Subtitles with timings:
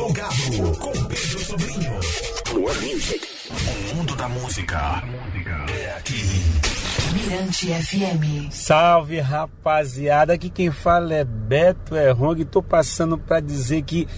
[0.00, 2.00] Plugado com Pedro Sobrinho.
[2.46, 3.28] Plug Music.
[3.50, 5.02] O mundo da música
[5.68, 6.22] é aqui.
[7.12, 8.50] Mirante FM.
[8.50, 12.46] Salve rapaziada, aqui quem fala é Beto Errong.
[12.46, 14.08] Tô passando para dizer que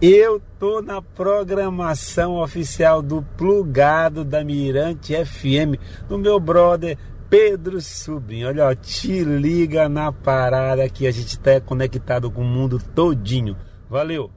[0.00, 5.78] eu tô na programação oficial do Plugado da Mirante FM,
[6.08, 6.96] do meu brother
[7.28, 8.48] Pedro Sobrinho.
[8.48, 13.54] Olha, ó, te liga na parada que a gente tá conectado com o mundo todinho.
[13.90, 14.30] Valeu!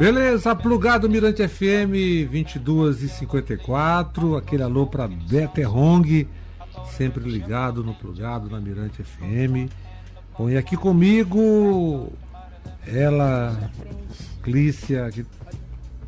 [0.00, 4.34] Beleza, plugado Mirante FM 22 e 54.
[4.34, 6.26] Aquele alô para Bete Hong,
[6.96, 9.70] sempre ligado no plugado na Mirante FM.
[10.38, 12.10] Bom, e aqui comigo,
[12.86, 13.70] ela,
[14.42, 15.26] Clícia, aqui,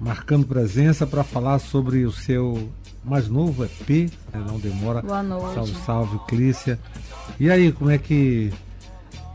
[0.01, 2.71] marcando presença para falar sobre o seu
[3.05, 5.03] mais novo EP, né, não demora.
[5.03, 5.55] Boa noite.
[5.55, 6.81] Salve, salve, Clícia.
[7.39, 8.51] E aí, como é que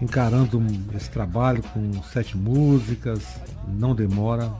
[0.01, 0.61] encarando
[0.95, 3.23] esse trabalho com sete músicas,
[3.67, 4.51] não demora.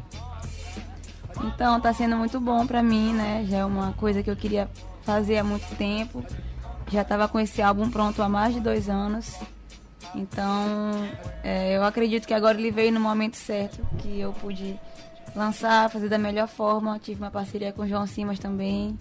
[1.44, 3.46] Então tá sendo muito bom para mim, né?
[3.48, 4.70] Já é uma coisa que eu queria
[5.04, 6.24] fazer há muito tempo.
[6.92, 9.36] Já estava com esse álbum pronto há mais de dois anos.
[10.16, 10.92] Então
[11.44, 14.80] é, eu acredito que agora ele veio no momento certo, que eu pude
[15.36, 16.98] lançar, fazer da melhor forma.
[16.98, 18.98] Tive uma parceria com o João Simas também,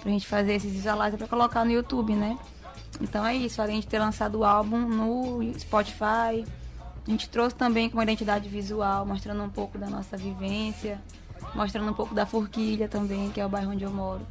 [0.00, 2.38] pra gente fazer esses isolados para colocar no YouTube, né?
[3.00, 6.44] Então é isso, além de ter lançado o álbum no Spotify,
[7.06, 11.00] a gente trouxe também com uma identidade visual, mostrando um pouco da nossa vivência,
[11.54, 14.22] mostrando um pouco da Forquilha também, que é o bairro onde eu moro.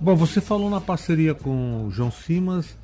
[0.00, 2.76] Bom, você falou na parceria com o João Simas.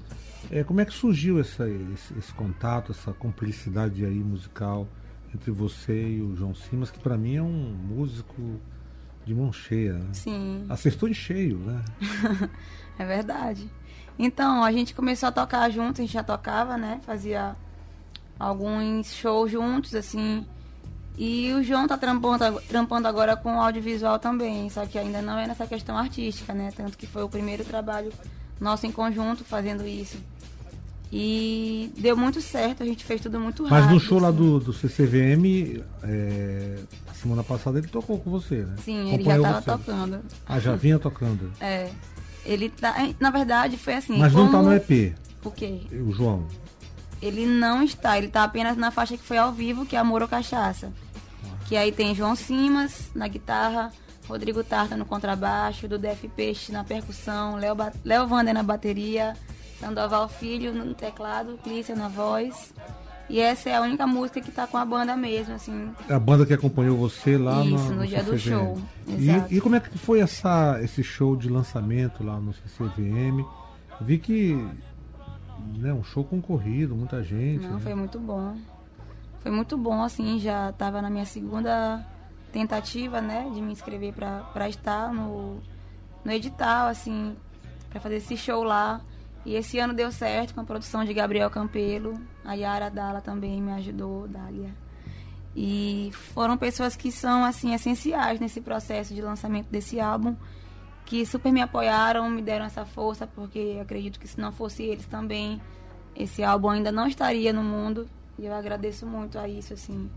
[0.50, 4.86] É, como é que surgiu essa, esse, esse, contato, essa cumplicidade aí musical
[5.34, 8.60] entre você e o João Simas, que para mim é um músico
[9.24, 9.94] de mão cheia.
[9.94, 10.08] Né?
[10.12, 10.66] Sim.
[10.68, 11.82] Acertou em cheio, né?
[12.98, 13.70] é verdade.
[14.18, 17.00] Então, a gente começou a tocar juntos, a gente já tocava, né?
[17.04, 17.56] Fazia
[18.38, 20.46] alguns shows juntos, assim.
[21.16, 25.46] E o João tá trampando, trampando agora com audiovisual também, só que ainda não é
[25.46, 26.72] nessa questão artística, né?
[26.76, 28.12] Tanto que foi o primeiro trabalho
[28.60, 30.16] nosso em conjunto fazendo isso.
[31.12, 33.84] E deu muito certo, a gente fez tudo muito rápido.
[33.84, 34.26] Mas no show assim.
[34.26, 36.78] lá do, do CCVM, é,
[37.14, 38.74] semana passada ele tocou com você, né?
[38.84, 39.70] Sim, ele já tava você.
[39.70, 40.20] tocando.
[40.44, 41.52] Ah, já vinha tocando.
[41.60, 41.90] é.
[42.44, 42.94] Ele tá.
[43.18, 44.18] Na verdade, foi assim.
[44.18, 44.44] Mas como...
[44.44, 45.14] não tá no EP.
[45.44, 45.80] O quê?
[45.92, 46.46] O João.
[47.20, 50.22] Ele não está, ele tá apenas na faixa que foi ao vivo, que é Amor
[50.22, 50.92] ou Cachaça.
[51.66, 53.90] Que aí tem João Simas na guitarra,
[54.28, 57.92] Rodrigo Tarta no contrabaixo, do DF Peixe na percussão, Léo, ba...
[58.04, 59.34] Léo Vander na bateria,
[59.80, 62.74] Sandoval Filho no teclado, Clícia na voz.
[63.28, 65.90] E essa é a única música que tá com a banda mesmo, assim.
[66.08, 68.78] A banda que acompanhou você lá Isso, no, no, dia do show.
[69.08, 73.44] E, e, como é que foi essa, esse show de lançamento lá no CCVM?
[74.00, 74.68] Vi que
[75.78, 77.64] né, um show concorrido, muita gente.
[77.64, 77.80] Não, né?
[77.80, 78.56] foi muito bom.
[79.40, 82.04] Foi muito bom, assim, já estava na minha segunda
[82.52, 85.58] tentativa, né, de me inscrever para estar no,
[86.24, 87.36] no edital, assim,
[87.90, 89.00] para fazer esse show lá.
[89.44, 93.60] E esse ano deu certo com a produção de Gabriel Campelo, a Yara Dala também
[93.60, 94.74] me ajudou, Dália.
[95.54, 100.34] E foram pessoas que são assim essenciais nesse processo de lançamento desse álbum,
[101.04, 105.06] que super me apoiaram, me deram essa força, porque acredito que se não fosse eles
[105.06, 105.60] também,
[106.16, 108.08] esse álbum ainda não estaria no mundo.
[108.38, 110.10] E eu agradeço muito a isso, assim,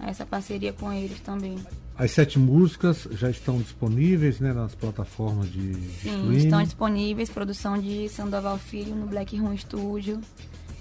[0.00, 1.58] essa parceria com eles também.
[1.96, 6.36] As sete músicas já estão disponíveis né, nas plataformas de Sim, streaming.
[6.36, 7.28] estão disponíveis.
[7.28, 10.20] Produção de Sandoval Filho no Black Room Studio.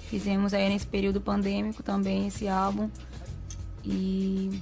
[0.10, 2.90] Fizemos aí nesse período pandêmico também esse álbum.
[3.84, 4.62] E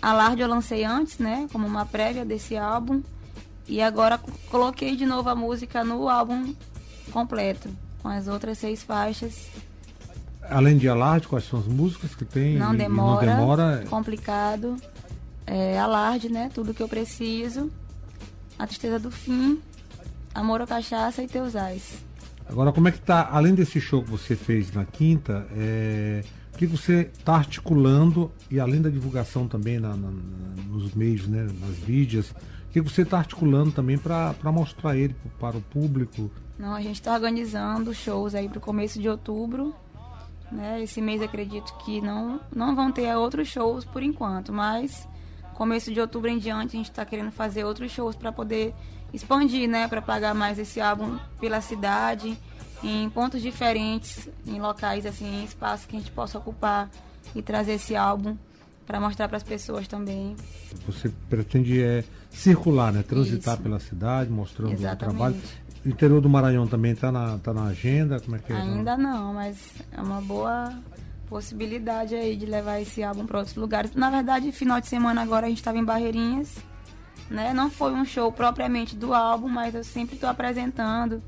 [0.00, 1.46] Alarde eu lancei antes, né?
[1.52, 3.02] Como uma prévia desse álbum.
[3.66, 4.18] E agora
[4.50, 6.54] coloquei de novo a música no álbum
[7.10, 7.68] completo,
[8.02, 9.48] com as outras seis faixas.
[10.50, 12.56] Além de Alarde, quais são as músicas que tem?
[12.56, 13.26] Não demora.
[13.26, 13.84] Não demora.
[13.88, 14.76] Complicado
[15.46, 16.50] é, alarde, né?
[16.52, 17.70] Tudo que eu preciso.
[18.58, 19.60] A tristeza do fim,
[20.34, 21.98] amor ou cachaça e teus ais.
[22.48, 26.58] Agora, como é que tá, além desse show que você fez na quinta, é, o
[26.58, 30.10] que você está articulando, e além da divulgação também na, na,
[30.66, 35.56] nos meios, né, nas mídias, o que você está articulando também para mostrar ele para
[35.56, 36.30] o público?
[36.58, 39.74] Não, a gente está organizando shows aí para o começo de outubro.
[40.50, 40.82] Né?
[40.82, 45.06] Esse mês acredito que não, não vão ter outros shows por enquanto, mas
[45.54, 48.72] começo de outubro em diante a gente está querendo fazer outros shows para poder
[49.12, 52.38] expandir, né, para pagar mais esse álbum pela cidade,
[52.82, 56.88] em pontos diferentes, em locais assim, em espaços que a gente possa ocupar
[57.34, 58.36] e trazer esse álbum
[58.86, 60.36] para mostrar para as pessoas também.
[60.86, 63.62] Você pretende é, circular, né, transitar Isso.
[63.62, 65.14] pela cidade, mostrando Exatamente.
[65.14, 65.42] o trabalho.
[65.88, 68.20] O interior do Maranhão também está na, tá na agenda?
[68.20, 68.56] Como é que é?
[68.56, 70.70] Ainda não, mas é uma boa
[71.30, 73.94] possibilidade aí de levar esse álbum para outros lugares.
[73.94, 76.58] Na verdade, final de semana agora a gente estava em Barreirinhas,
[77.30, 77.54] né?
[77.54, 81.22] Não foi um show propriamente do álbum, mas eu sempre estou apresentando,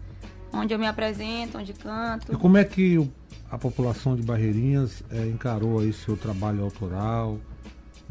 [0.53, 2.31] onde eu me apresento, onde canto.
[2.31, 3.11] E como é que
[3.51, 7.39] a população de Barreirinhas eh, encarou aí seu trabalho autoral?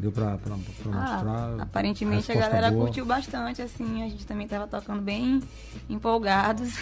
[0.00, 1.62] Deu pra, pra, pra Ah, mostrar?
[1.62, 2.86] aparentemente a Resposta galera boa?
[2.86, 5.42] curtiu bastante, assim, a gente também tava tocando bem
[5.90, 6.74] empolgados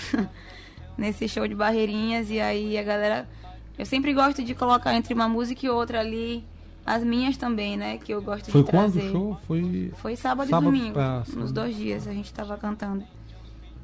[0.97, 3.29] nesse show de barreirinhas e aí a galera.
[3.77, 6.45] Eu sempre gosto de colocar entre uma música e outra ali
[6.87, 7.99] as minhas também, né?
[7.99, 9.09] Que eu gosto Foi de quando trazer.
[9.09, 9.39] o show?
[9.47, 9.93] Foi.
[9.97, 10.99] Foi sábado, Sábado, e domingo.
[10.99, 13.03] ah, nos dois dias a gente tava cantando.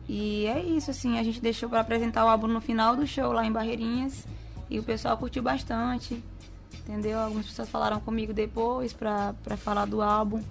[0.09, 3.33] E é isso, assim, a gente deixou pra apresentar o álbum no final do show
[3.33, 4.27] lá em Barreirinhas.
[4.71, 6.23] E o pessoal curtiu bastante.
[6.81, 7.19] Entendeu?
[7.19, 10.43] Algumas pessoas falaram comigo depois pra, pra falar do álbum.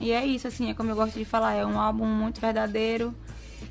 [0.00, 3.14] E é isso, assim, é como eu gosto de falar, é um álbum muito verdadeiro,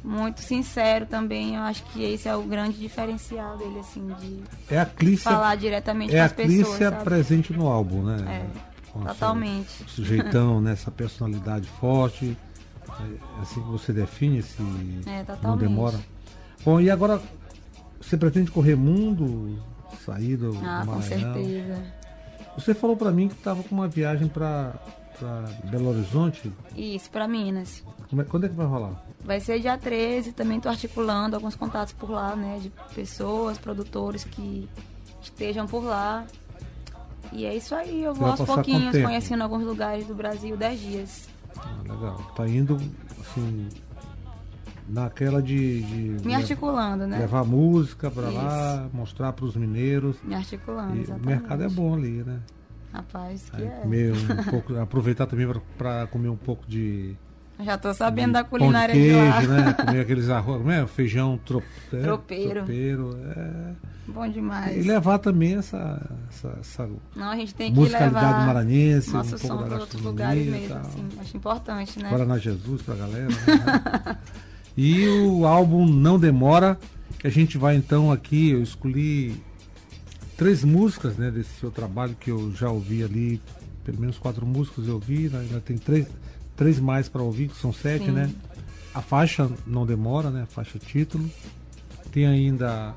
[0.03, 1.55] muito sincero também.
[1.55, 5.55] Eu acho que esse é o grande diferencial dele, assim, de É a Clícia, falar
[5.55, 6.55] diretamente é com a as pessoas.
[6.55, 7.03] Clícia sabe?
[7.03, 8.17] presente no álbum, né?
[8.27, 9.83] É, Com a totalmente.
[9.87, 10.73] Esse jeitão, né?
[10.73, 12.35] essa personalidade forte.
[12.89, 14.55] É assim que você define esse.
[15.05, 15.59] É, não totalmente.
[15.59, 15.99] demora.
[16.65, 17.21] Bom, e agora
[18.01, 19.59] você pretende correr mundo,
[20.07, 21.01] sair do, Ah, do com Maranhão?
[21.33, 21.83] certeza.
[22.57, 24.73] Você falou pra mim que estava com uma viagem pra
[25.19, 26.51] pra Belo Horizonte.
[26.75, 27.83] Isso, pra Minas.
[28.07, 29.03] Como é- quando é que vai rolar?
[29.25, 32.59] Vai ser dia 13, também tô articulando alguns contatos por lá, né?
[32.61, 34.69] De pessoas, produtores que
[35.19, 36.23] estejam por lá.
[37.33, 41.29] E é isso aí, eu vou aos pouquinhos conhecendo alguns lugares do Brasil, 10 dias.
[41.57, 42.15] Ah, legal.
[42.35, 42.75] Tá indo
[43.19, 43.69] assim
[44.87, 45.81] naquela de,
[46.17, 47.17] de Me articulando, né?
[47.19, 50.15] levar música pra lá, mostrar pros mineiros.
[50.23, 51.27] Me articulando, E o exatamente.
[51.27, 52.39] mercado é bom ali, né?
[52.93, 53.69] Rapaz, que Aí é.
[53.81, 55.47] comer um pouco, aproveitar também
[55.77, 57.15] para comer um pouco de
[57.59, 59.65] Já tô sabendo da pão de culinária de, queijo, lá.
[59.65, 59.73] né?
[59.85, 60.87] Comer aqueles arroz, como é?
[60.87, 62.53] feijão é, Tropeiro.
[62.53, 63.73] tropeiro, é.
[64.07, 64.77] Bom demais.
[64.85, 69.35] E levar também essa, essa, essa Não, a gente tem que musicalidade levar maranhense, nosso
[69.35, 71.07] um som pouco da para outros lugares mesmo, assim.
[71.19, 72.09] Acho importante, né?
[72.09, 73.27] Guaraná Jesus pra galera.
[73.27, 74.17] né?
[74.77, 76.77] e o álbum Não Demora,
[77.17, 79.35] que a gente vai então aqui, eu escolhi
[80.37, 83.41] três músicas né, desse seu trabalho que eu já ouvi ali,
[83.83, 86.05] pelo menos quatro músicas eu ouvi, né, ainda tem três,
[86.55, 88.11] três mais para ouvir, que são sete, Sim.
[88.11, 88.31] né?
[88.93, 90.43] A faixa Não Demora, né?
[90.43, 91.29] A faixa título.
[92.11, 92.95] Tem ainda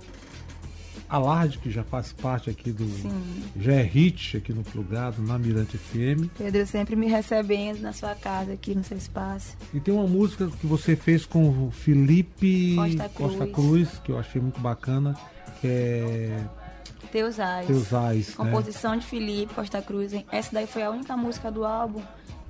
[1.11, 2.87] Alarde, que já faz parte aqui do.
[2.89, 3.43] Sim.
[3.57, 6.31] Já é hit aqui no Plugado, na Mirante FM.
[6.39, 9.57] Pedro sempre me recebendo na sua casa, aqui no seu espaço.
[9.75, 13.53] E tem uma música que você fez com o Felipe Costa Cruz.
[13.53, 15.17] Cruz, que eu achei muito bacana,
[15.61, 16.45] que é
[17.11, 17.67] Teus Ais.
[17.67, 18.35] Teus Ais, né?
[18.37, 20.13] Composição de Felipe Costa Cruz.
[20.31, 22.01] Essa daí foi a única música do álbum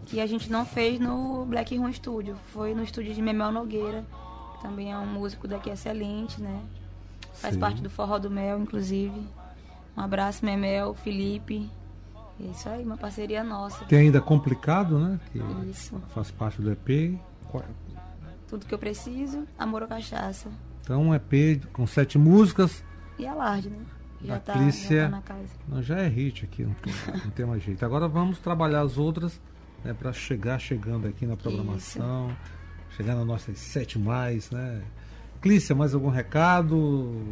[0.06, 2.36] que a gente não fez no Black Room Studio.
[2.52, 4.04] Foi no estúdio de Memel Nogueira,
[4.54, 6.60] que também é um músico daqui excelente, né?
[7.40, 7.60] Faz Sim.
[7.60, 9.18] parte do Forró do Mel, inclusive.
[9.96, 11.68] Um abraço, Memel, Felipe.
[12.38, 13.84] É isso aí, uma parceria nossa.
[13.84, 15.20] Tem ainda Complicado, né?
[15.32, 15.38] Que
[15.70, 16.00] Isso.
[16.14, 17.18] faz parte do EP.
[17.50, 17.64] Qual-
[18.48, 20.48] Tudo que eu preciso, amor ou cachaça.
[20.82, 22.82] Então um EP com sete músicas.
[23.18, 23.78] E alarde, né?
[24.24, 25.02] Já tá, Clícia.
[25.02, 25.48] já tá na casa.
[25.68, 26.92] Não, já é hit aqui, não tem,
[27.24, 27.84] não tem mais jeito.
[27.84, 29.40] Agora vamos trabalhar as outras
[29.84, 32.34] né, para chegar chegando aqui na programação,
[32.96, 34.82] chegar nas nossas sete mais, né?
[35.40, 37.22] Clícia, mais algum recado?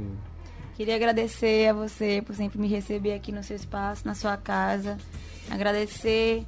[0.76, 4.96] Queria agradecer a você por sempre me receber aqui no seu espaço, na sua casa.
[5.50, 6.46] Agradecer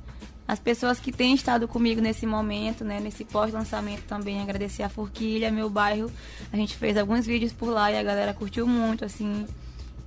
[0.49, 4.41] as pessoas que têm estado comigo nesse momento, né, nesse pós-lançamento também.
[4.41, 6.11] Agradecer a Forquilha, meu bairro.
[6.53, 9.47] A gente fez alguns vídeos por lá e a galera curtiu muito, assim.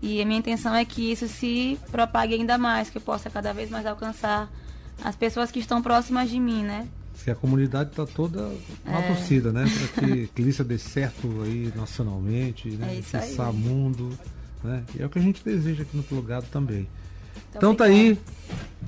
[0.01, 3.53] E a minha intenção é que isso se propague ainda mais, que eu possa cada
[3.53, 4.49] vez mais alcançar
[5.03, 6.87] as pessoas que estão próximas de mim, né?
[7.15, 8.51] Se a comunidade está toda
[8.85, 9.07] na É.
[9.07, 9.65] torcida, né?
[9.93, 12.95] Para que Clícia dê certo aí nacionalmente, né?
[12.95, 13.23] É isso aí.
[13.23, 14.09] Acessar mundo,
[14.63, 14.83] né?
[14.97, 16.87] E é o que a gente deseja aqui no Plugado também.
[17.55, 18.17] Então Muito tá aí,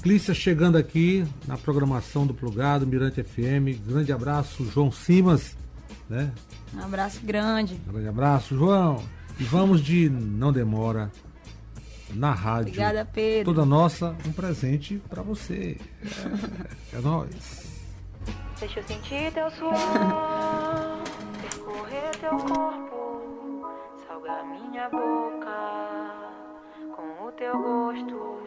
[0.02, 3.80] Clícia chegando aqui na programação do Plugado, Mirante FM.
[3.88, 5.56] Grande abraço, João Simas,
[6.10, 6.32] né?
[6.74, 7.80] Um abraço grande.
[7.88, 9.04] Grande abraço, João.
[9.40, 11.12] E vamos de Não Demora
[12.14, 12.70] na rádio.
[12.70, 13.54] Obrigada, Pedro.
[13.54, 15.78] Toda nossa, um presente para você.
[16.92, 17.75] É, é nóis.
[18.60, 19.76] Deixa eu sentir teu suor,
[21.42, 23.68] percorrer teu corpo,
[24.08, 25.56] salgar minha boca
[26.96, 28.38] com o teu gosto.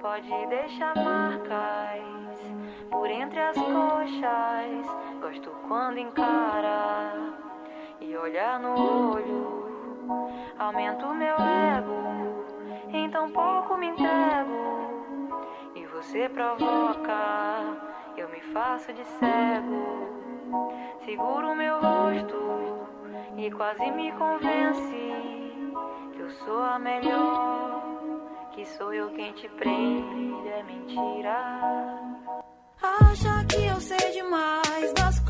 [0.00, 2.40] Pode deixar marcas
[2.90, 4.86] por entre as coxas.
[5.20, 7.34] Gosto quando encara
[8.00, 9.66] e olhar no olho.
[10.58, 12.44] Aumento meu ego,
[12.90, 15.26] então pouco me entrego.
[15.74, 17.76] E você provoca,
[18.20, 20.16] eu me faço de cego.
[21.04, 22.36] Seguro meu rosto
[23.36, 25.12] e quase me convence
[26.12, 27.82] que eu sou a melhor.
[28.52, 31.36] Que sou eu quem te prende, é mentira.
[32.82, 35.25] Acha que eu sei demais das coisas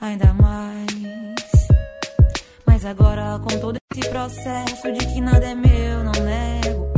[0.00, 1.68] ainda mais.
[2.66, 6.92] Mas agora, com todo esse processo de que nada é meu, não nego.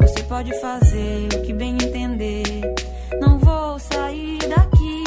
[0.00, 2.74] Você pode fazer o que bem entender.
[3.20, 5.04] Não vou sair daqui,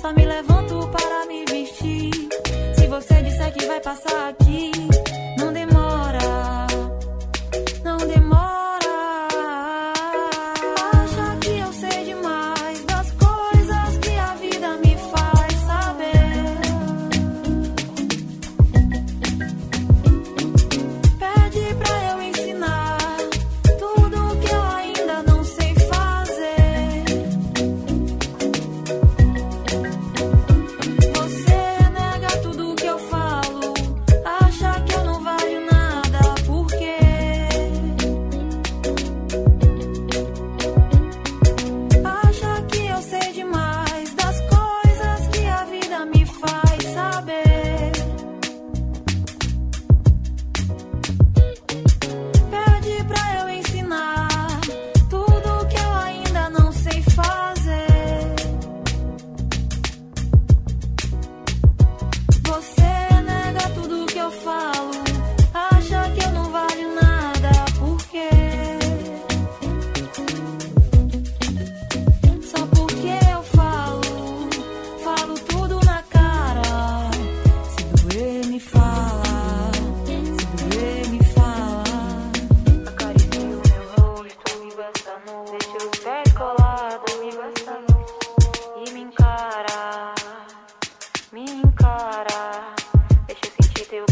[0.00, 2.10] só me levanto para me vestir.
[2.74, 4.91] Se você disser que vai passar aqui.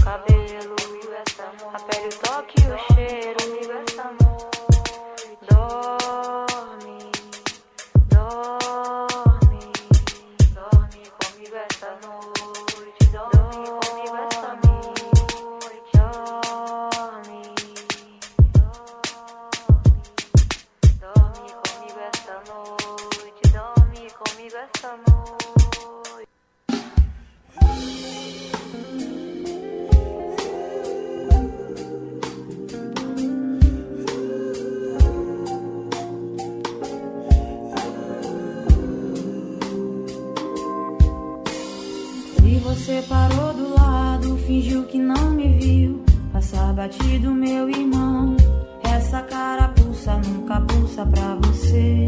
[0.03, 0.77] cabelo,
[1.73, 3.30] a pele, o toque, o cheiro.
[42.91, 46.03] você parou do lado, fingiu que não me viu.
[46.33, 48.37] Passar batido, meu irmão.
[48.83, 52.07] Essa cara pulsa nunca pulsa pra você.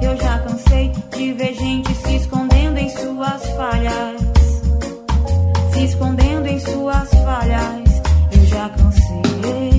[0.00, 4.20] Eu já cansei de ver gente se escondendo em suas falhas.
[5.72, 8.02] Se escondendo em suas falhas.
[8.32, 9.71] Eu já cansei.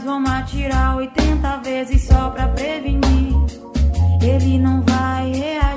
[0.00, 3.34] mas vamos atirar 80 vezes só pra prevenir.
[4.22, 5.69] Ele não vai reagir.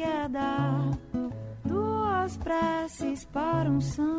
[0.00, 0.90] Queda.
[1.62, 4.09] Duas preces para um santo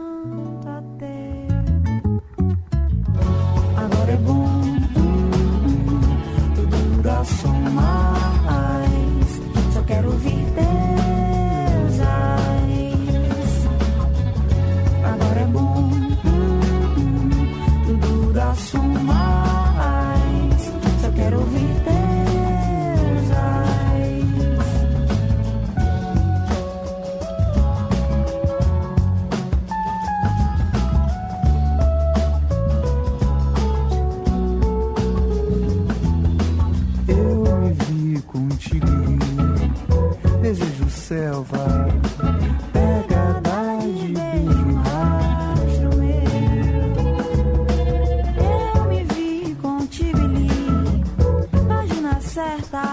[52.41, 52.90] 在啥